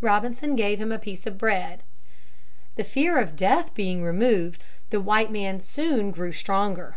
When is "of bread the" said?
1.24-2.82